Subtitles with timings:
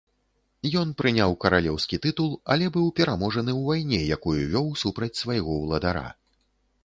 [0.79, 6.05] Ён прыняў каралеўскі тытул, але быў пераможаны ў вайне, якую вёў супраць свайго ўладара.